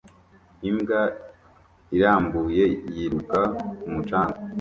[0.69, 1.01] Imbwa
[1.95, 2.63] irambuye
[2.93, 3.39] yiruka
[3.79, 4.37] ku mucanga